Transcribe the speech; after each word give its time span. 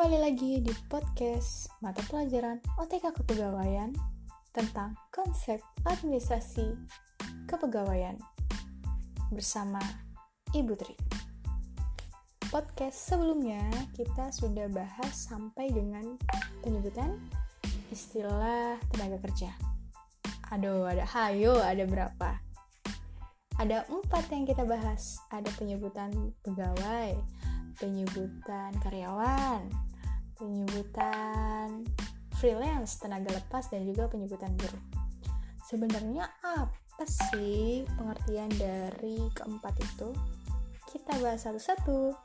Kembali 0.00 0.32
lagi 0.32 0.64
di 0.64 0.72
podcast 0.88 1.68
mata 1.84 2.00
pelajaran 2.08 2.56
OTK 2.80 3.20
Kepegawaian 3.20 3.92
tentang 4.48 4.96
konsep 5.12 5.60
administrasi 5.84 6.72
kepegawaian 7.44 8.16
bersama 9.28 9.76
Ibu 10.56 10.72
Tri. 10.72 10.96
Podcast 12.48 13.12
sebelumnya 13.12 13.60
kita 13.92 14.32
sudah 14.32 14.72
bahas 14.72 15.12
sampai 15.12 15.68
dengan 15.68 16.16
penyebutan 16.64 17.20
istilah 17.92 18.80
tenaga 18.96 19.20
kerja. 19.20 19.52
Aduh, 20.48 20.88
ada 20.88 21.04
hayo, 21.12 21.60
ada 21.60 21.84
berapa? 21.84 22.40
Ada 23.60 23.84
empat 23.84 24.32
yang 24.32 24.48
kita 24.48 24.64
bahas. 24.64 25.20
Ada 25.28 25.52
penyebutan 25.60 26.32
pegawai, 26.40 27.20
penyebutan 27.76 28.72
karyawan, 28.80 29.89
penyebutan 30.40 31.84
freelance, 32.40 32.96
tenaga 32.96 33.36
lepas, 33.36 33.68
dan 33.68 33.84
juga 33.84 34.08
penyebutan 34.08 34.56
buruh. 34.56 34.80
Sebenarnya 35.68 36.24
apa 36.40 37.04
sih 37.04 37.84
pengertian 38.00 38.48
dari 38.56 39.28
keempat 39.36 39.76
itu? 39.76 40.16
Kita 40.88 41.20
bahas 41.20 41.44
satu-satu. 41.44 42.16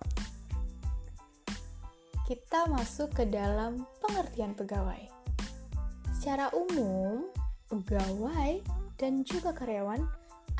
Kita 2.26 2.72
masuk 2.72 3.14
ke 3.14 3.28
dalam 3.28 3.86
pengertian 4.02 4.58
pegawai. 4.58 5.12
Secara 6.16 6.50
umum, 6.56 7.30
pegawai 7.70 8.64
dan 8.98 9.22
juga 9.28 9.54
karyawan 9.54 10.02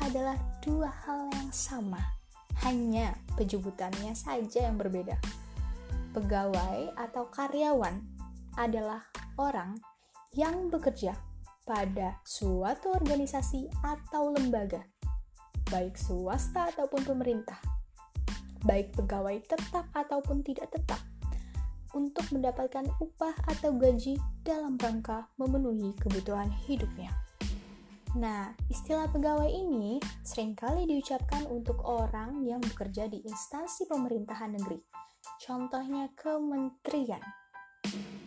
adalah 0.04 0.36
dua 0.62 0.92
hal 0.92 1.26
yang 1.32 1.50
sama 1.50 1.98
hanya 2.62 3.16
penyebutannya 3.34 4.14
saja 4.14 4.68
yang 4.68 4.78
berbeda. 4.78 5.18
Pegawai 6.16 6.96
atau 6.96 7.28
karyawan 7.28 8.00
adalah 8.56 9.04
orang 9.36 9.76
yang 10.32 10.72
bekerja 10.72 11.12
pada 11.68 12.16
suatu 12.24 12.96
organisasi 12.96 13.68
atau 13.84 14.32
lembaga, 14.32 14.80
baik 15.68 15.92
swasta 16.00 16.72
ataupun 16.72 17.04
pemerintah, 17.04 17.60
baik 18.64 18.96
pegawai 18.96 19.44
tetap 19.44 19.92
ataupun 19.92 20.40
tidak 20.40 20.72
tetap, 20.72 21.04
untuk 21.92 22.24
mendapatkan 22.32 22.88
upah 22.96 23.36
atau 23.52 23.76
gaji 23.76 24.16
dalam 24.40 24.80
rangka 24.80 25.28
memenuhi 25.36 25.92
kebutuhan 26.00 26.48
hidupnya. 26.64 27.12
Nah, 28.16 28.56
istilah 28.72 29.12
pegawai 29.12 29.52
ini 29.52 30.00
sering 30.24 30.56
kali 30.56 30.88
diucapkan 30.88 31.44
untuk 31.44 31.84
orang 31.84 32.40
yang 32.48 32.64
bekerja 32.64 33.04
di 33.04 33.20
instansi 33.20 33.84
pemerintahan 33.84 34.56
negeri. 34.56 34.80
Contohnya 35.46 36.10
kementerian 36.18 37.22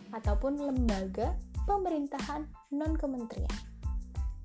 ataupun 0.08 0.56
lembaga 0.56 1.36
pemerintahan 1.68 2.48
non-kementerian. 2.72 3.52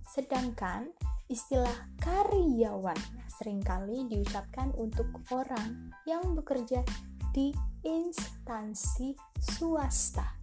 Sedangkan 0.03 0.91
istilah 1.31 1.71
karyawan 2.03 2.99
sering 3.31 3.63
kali 3.63 4.03
diucapkan 4.11 4.75
untuk 4.75 5.07
orang 5.31 5.95
yang 6.03 6.35
bekerja 6.35 6.83
di 7.31 7.55
instansi 7.87 9.15
swasta. 9.39 10.35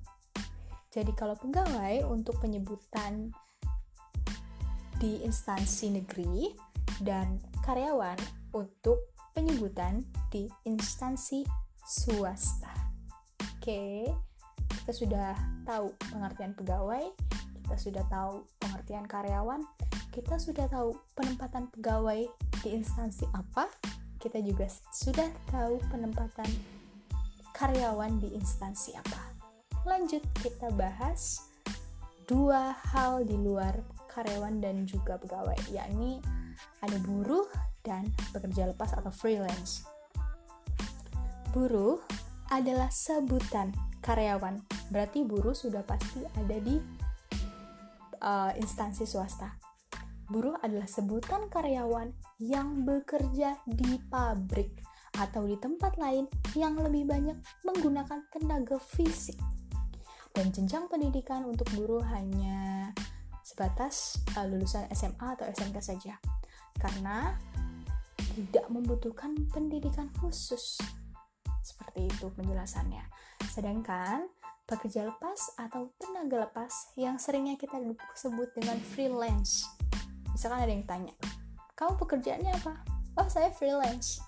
Jadi 0.88 1.12
kalau 1.12 1.36
pegawai 1.36 2.08
untuk 2.08 2.40
penyebutan 2.40 3.28
di 4.96 5.20
instansi 5.20 6.00
negeri 6.00 6.48
dan 7.04 7.36
karyawan 7.60 8.16
untuk 8.56 9.12
penyebutan 9.36 10.00
di 10.32 10.48
instansi 10.64 11.61
swasta. 11.86 12.70
Oke, 13.58 14.10
kita 14.82 14.92
sudah 14.94 15.34
tahu 15.62 15.94
pengertian 16.10 16.54
pegawai, 16.58 17.10
kita 17.62 17.76
sudah 17.78 18.04
tahu 18.10 18.42
pengertian 18.58 19.06
karyawan, 19.06 19.62
kita 20.10 20.36
sudah 20.38 20.66
tahu 20.66 20.98
penempatan 21.14 21.70
pegawai 21.70 22.26
di 22.62 22.68
instansi 22.74 23.26
apa, 23.30 23.70
kita 24.18 24.42
juga 24.42 24.66
sudah 24.90 25.30
tahu 25.50 25.78
penempatan 25.90 26.46
karyawan 27.54 28.18
di 28.18 28.34
instansi 28.34 28.94
apa. 28.98 29.20
Lanjut 29.86 30.22
kita 30.42 30.70
bahas 30.74 31.46
dua 32.26 32.74
hal 32.94 33.26
di 33.26 33.34
luar 33.34 33.78
karyawan 34.10 34.62
dan 34.62 34.86
juga 34.86 35.18
pegawai, 35.18 35.58
yakni 35.70 36.22
ada 36.82 36.98
buruh 37.02 37.46
dan 37.82 38.10
pekerja 38.30 38.70
lepas 38.70 38.94
atau 38.94 39.10
freelance. 39.10 39.91
Buruh 41.52 42.00
adalah 42.48 42.88
sebutan 42.88 43.76
karyawan, 44.00 44.64
berarti 44.88 45.20
buruh 45.20 45.52
sudah 45.52 45.84
pasti 45.84 46.24
ada 46.24 46.56
di 46.56 46.80
uh, 48.24 48.52
instansi 48.56 49.04
swasta. 49.04 49.52
Buruh 50.32 50.56
adalah 50.64 50.88
sebutan 50.88 51.52
karyawan 51.52 52.08
yang 52.40 52.88
bekerja 52.88 53.60
di 53.68 54.00
pabrik 54.08 54.80
atau 55.20 55.44
di 55.44 55.60
tempat 55.60 56.00
lain 56.00 56.24
yang 56.56 56.72
lebih 56.80 57.04
banyak 57.04 57.36
menggunakan 57.68 58.24
tenaga 58.32 58.80
fisik. 58.80 59.36
Dan 60.32 60.48
jenjang 60.56 60.88
pendidikan 60.88 61.44
untuk 61.44 61.68
buruh 61.76 62.00
hanya 62.16 62.88
sebatas 63.44 64.24
uh, 64.40 64.48
lulusan 64.48 64.88
SMA 64.96 65.36
atau 65.36 65.44
SMK 65.52 65.76
saja 65.84 66.16
karena 66.80 67.36
tidak 68.32 68.64
membutuhkan 68.72 69.36
pendidikan 69.52 70.08
khusus 70.16 70.80
seperti 71.62 72.10
itu 72.10 72.26
penjelasannya 72.34 73.06
sedangkan 73.50 74.26
pekerja 74.66 75.06
lepas 75.06 75.54
atau 75.58 75.90
tenaga 75.98 76.46
lepas 76.50 76.94
yang 76.98 77.16
seringnya 77.16 77.54
kita 77.58 77.78
sebut 78.18 78.50
dengan 78.58 78.78
freelance 78.94 79.66
misalkan 80.34 80.66
ada 80.66 80.72
yang 80.72 80.86
tanya 80.86 81.14
kamu 81.78 81.98
pekerjaannya 81.98 82.52
apa? 82.62 82.74
oh 83.18 83.28
saya 83.30 83.48
freelance 83.54 84.18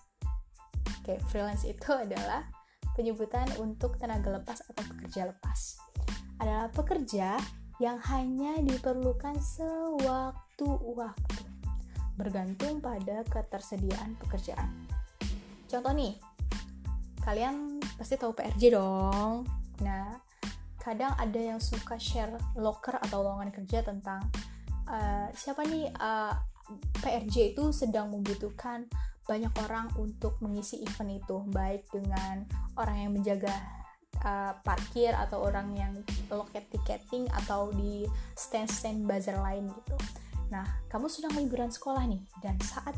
oke 1.03 1.19
freelance 1.29 1.67
itu 1.67 1.91
adalah 2.05 2.47
penyebutan 2.95 3.51
untuk 3.59 3.99
tenaga 3.99 4.39
lepas 4.39 4.63
atau 4.71 4.83
pekerja 4.95 5.29
lepas 5.29 5.83
adalah 6.39 6.71
pekerja 6.71 7.39
yang 7.83 7.99
hanya 8.07 8.63
diperlukan 8.63 9.35
sewaktu-waktu, 9.43 11.37
bergantung 12.15 12.79
pada 12.79 13.27
ketersediaan 13.27 14.15
pekerjaan. 14.23 14.71
Contoh 15.67 15.91
nih, 15.91 16.15
kalian 17.25 17.81
pasti 17.97 18.21
tahu 18.21 18.37
PRJ 18.37 18.77
dong. 18.77 19.49
Nah, 19.81 20.21
kadang 20.79 21.17
ada 21.17 21.41
yang 21.41 21.59
suka 21.59 21.97
share 21.97 22.37
locker 22.55 23.01
atau 23.01 23.25
lowongan 23.25 23.49
kerja 23.49 23.81
tentang 23.81 24.21
uh, 24.85 25.33
siapa 25.33 25.65
nih 25.65 25.89
uh, 25.97 26.37
eh, 26.37 26.37
PRJ 27.01 27.57
itu 27.57 27.73
sedang 27.73 28.13
membutuhkan 28.13 28.85
banyak 29.25 29.53
orang 29.65 29.89
untuk 29.97 30.37
mengisi 30.45 30.85
event 30.85 31.17
itu, 31.17 31.37
baik 31.49 31.89
dengan 31.89 32.45
orang 32.77 33.09
yang 33.09 33.13
menjaga 33.17 33.57
uh, 34.21 34.53
parkir 34.61 35.17
atau 35.17 35.49
orang 35.49 35.73
yang 35.73 35.93
loket 36.29 36.69
tiketing 36.69 37.25
atau 37.33 37.73
di 37.73 38.05
stand-stand 38.37 39.09
bazar 39.09 39.41
lain 39.41 39.73
gitu. 39.73 39.97
Nah, 40.53 40.85
kamu 40.93 41.09
sedang 41.09 41.33
liburan 41.41 41.73
sekolah 41.73 42.05
nih 42.05 42.21
dan 42.45 42.61
saat 42.61 42.93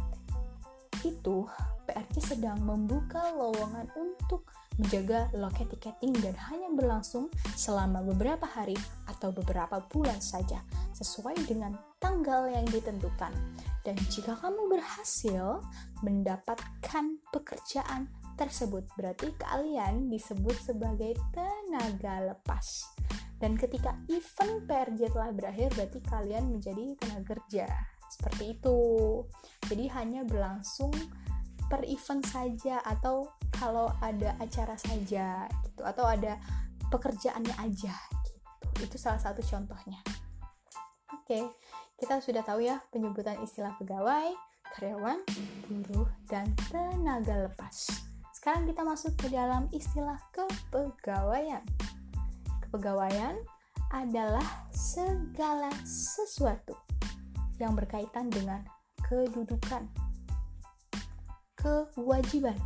itu 1.07 1.47
PRC 1.97 2.37
sedang 2.37 2.61
membuka 2.61 3.33
lowongan 3.33 3.89
untuk 3.97 4.45
menjaga 4.77 5.33
loket 5.33 5.73
tiketing 5.73 6.13
dan 6.21 6.37
hanya 6.53 6.69
berlangsung 6.77 7.33
selama 7.57 8.05
beberapa 8.05 8.45
hari 8.45 8.77
atau 9.09 9.33
beberapa 9.33 9.81
bulan 9.89 10.21
saja 10.21 10.61
sesuai 10.93 11.49
dengan 11.49 11.73
tanggal 11.97 12.53
yang 12.53 12.69
ditentukan. 12.69 13.33
Dan 13.81 13.97
jika 14.13 14.37
kamu 14.37 14.77
berhasil 14.77 15.65
mendapatkan 16.05 17.17
pekerjaan 17.33 18.13
tersebut. 18.37 18.85
Berarti 19.01 19.33
kalian 19.41 20.13
disebut 20.13 20.61
sebagai 20.61 21.17
tenaga 21.33 22.37
lepas. 22.37 22.93
Dan 23.41 23.57
ketika 23.57 23.97
event 24.13 24.69
PRJ 24.69 25.17
telah 25.17 25.33
berakhir, 25.33 25.73
berarti 25.73 26.05
kalian 26.05 26.61
menjadi 26.61 26.93
tenaga 27.01 27.41
kerja. 27.41 27.65
Seperti 28.13 28.61
itu. 28.61 28.79
Jadi 29.65 29.85
hanya 29.97 30.21
berlangsung 30.29 30.93
per 31.67 31.83
event 31.87 32.23
saja 32.27 32.79
atau 32.87 33.27
kalau 33.57 33.91
ada 34.05 34.37
acara 34.39 34.79
saja 34.79 35.49
gitu 35.67 35.83
atau 35.83 36.07
ada 36.07 36.39
pekerjaannya 36.91 37.55
aja 37.59 37.95
gitu. 37.95 38.87
Itu 38.87 38.97
salah 39.01 39.19
satu 39.19 39.43
contohnya. 39.43 39.99
Oke, 41.15 41.43
kita 41.99 42.23
sudah 42.23 42.43
tahu 42.47 42.63
ya 42.67 42.79
penyebutan 42.95 43.41
istilah 43.43 43.75
pegawai, 43.81 44.31
karyawan, 44.77 45.23
buruh, 45.67 46.11
dan 46.31 46.51
tenaga 46.71 47.51
lepas. 47.51 47.91
Sekarang 48.37 48.69
kita 48.69 48.87
masuk 48.87 49.17
ke 49.19 49.27
dalam 49.33 49.67
istilah 49.75 50.21
kepegawaian. 50.31 51.65
Kepegawaian 52.63 53.35
adalah 53.91 54.45
segala 54.71 55.71
sesuatu 55.83 56.75
yang 57.59 57.75
berkaitan 57.75 58.31
dengan 58.31 58.63
kedudukan, 59.07 59.87
kewajiban, 61.93 62.59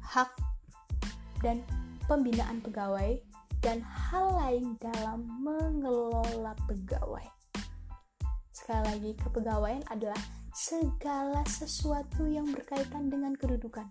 hak, 0.00 0.30
dan 1.40 1.60
pembinaan 2.08 2.60
pegawai, 2.64 3.20
dan 3.64 3.80
hal 3.80 4.36
lain 4.36 4.76
dalam 4.80 5.24
mengelola 5.40 6.52
pegawai. 6.68 7.24
Sekali 8.52 8.82
lagi, 8.84 9.10
kepegawaian 9.20 9.84
adalah 9.92 10.20
segala 10.54 11.42
sesuatu 11.50 12.30
yang 12.30 12.46
berkaitan 12.52 13.10
dengan 13.10 13.34
kedudukan. 13.34 13.90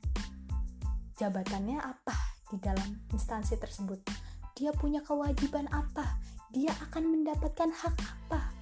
Jabatannya 1.19 1.77
apa 1.77 2.15
di 2.49 2.57
dalam 2.57 3.03
instansi 3.11 3.59
tersebut? 3.59 3.99
Dia 4.55 4.71
punya 4.73 5.01
kewajiban 5.01 5.67
apa? 5.69 6.17
Dia 6.53 6.71
akan 6.89 7.03
mendapatkan 7.09 7.69
hak 7.69 7.95
apa? 7.97 8.53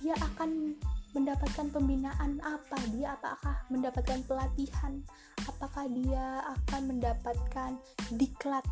Dia 0.00 0.12
akan 0.16 0.76
mendapatkan 1.16 1.66
pembinaan 1.70 2.38
apa? 2.42 2.78
Dia 2.94 3.18
apakah 3.18 3.66
mendapatkan 3.70 4.22
pelatihan? 4.26 5.02
Apakah 5.48 5.90
dia 5.90 6.44
akan 6.46 6.96
mendapatkan 6.96 7.78
diklat 8.14 8.62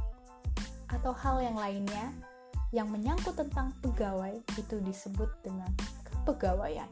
atau 0.88 1.12
hal 1.12 1.42
yang 1.44 1.56
lainnya 1.56 2.12
yang 2.72 2.88
menyangkut 2.92 3.32
tentang 3.32 3.72
pegawai 3.80 4.36
itu 4.60 4.76
disebut 4.84 5.28
dengan 5.40 5.72
kepegawaian. 6.04 6.88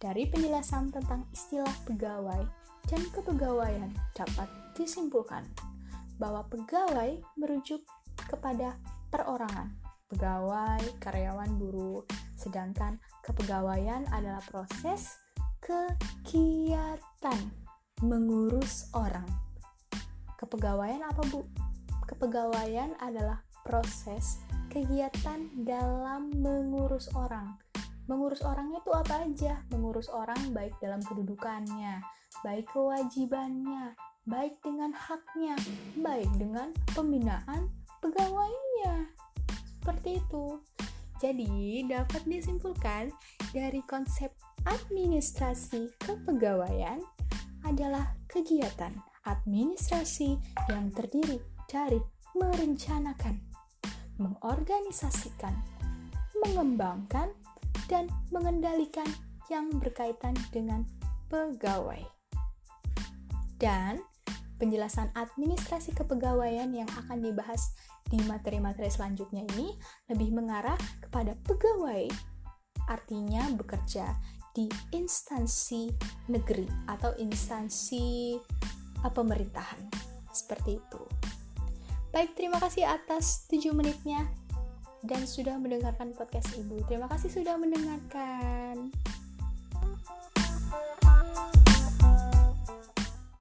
Dari 0.00 0.28
penjelasan 0.28 0.92
tentang 0.92 1.28
istilah 1.32 1.72
pegawai 1.84 2.44
dan 2.88 3.02
kepegawaian 3.12 3.92
dapat 4.16 4.48
disimpulkan 4.76 5.44
bahwa 6.20 6.44
pegawai 6.48 7.20
merujuk 7.36 7.84
kepada 8.28 8.76
perorangan, 9.08 9.72
pegawai, 10.08 10.80
karyawan, 11.00 11.50
buruh, 11.56 12.04
sedangkan 12.44 13.00
kepegawaian 13.24 14.04
adalah 14.12 14.44
proses 14.44 15.16
kegiatan 15.64 17.40
mengurus 18.04 18.92
orang. 18.92 19.24
Kepegawaian 20.36 21.00
apa, 21.00 21.24
Bu? 21.32 21.48
Kepegawaian 22.04 22.92
adalah 23.00 23.40
proses 23.64 24.44
kegiatan 24.68 25.48
dalam 25.64 26.28
mengurus 26.36 27.08
orang. 27.16 27.56
Mengurus 28.04 28.44
orangnya 28.44 28.84
itu 28.84 28.92
apa 28.92 29.24
aja? 29.24 29.64
Mengurus 29.72 30.12
orang 30.12 30.52
baik 30.52 30.76
dalam 30.84 31.00
kedudukannya, 31.00 32.04
baik 32.44 32.68
kewajibannya, 32.68 33.96
baik 34.28 34.60
dengan 34.60 34.92
haknya, 34.92 35.56
baik 35.96 36.28
dengan 36.36 36.76
pembinaan 36.92 37.72
pegawainya. 38.04 39.08
Seperti 39.80 40.20
itu. 40.20 40.60
Jadi, 41.24 41.80
dapat 41.88 42.20
disimpulkan 42.28 43.08
dari 43.56 43.80
konsep 43.88 44.28
administrasi 44.68 45.88
kepegawaian 46.04 47.00
adalah 47.64 48.12
kegiatan 48.28 48.92
administrasi 49.24 50.36
yang 50.68 50.92
terdiri 50.92 51.40
dari 51.64 51.96
merencanakan, 52.36 53.40
mengorganisasikan, 54.20 55.56
mengembangkan, 56.44 57.32
dan 57.88 58.04
mengendalikan 58.28 59.08
yang 59.48 59.72
berkaitan 59.80 60.36
dengan 60.52 60.84
pegawai. 61.32 62.04
Dan 63.56 63.96
penjelasan 64.56 65.10
administrasi 65.14 65.94
kepegawaian 65.94 66.70
yang 66.70 66.88
akan 67.04 67.20
dibahas 67.20 67.74
di 68.06 68.20
materi-materi 68.28 68.88
selanjutnya 68.90 69.42
ini 69.56 69.74
lebih 70.12 70.30
mengarah 70.34 70.78
kepada 71.02 71.34
pegawai, 71.42 72.06
artinya 72.86 73.48
bekerja 73.56 74.14
di 74.54 74.70
instansi 74.94 75.90
negeri 76.30 76.68
atau 76.86 77.10
instansi 77.18 78.38
pemerintahan. 79.02 79.90
Seperti 80.30 80.78
itu. 80.78 81.02
Baik, 82.14 82.38
terima 82.38 82.62
kasih 82.62 82.86
atas 82.86 83.50
7 83.50 83.74
menitnya 83.74 84.30
dan 85.04 85.26
sudah 85.26 85.58
mendengarkan 85.58 86.14
podcast 86.14 86.54
Ibu. 86.54 86.86
Terima 86.86 87.10
kasih 87.10 87.28
sudah 87.28 87.58
mendengarkan. 87.58 88.94